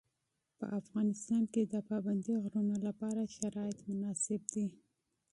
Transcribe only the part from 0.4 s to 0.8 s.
په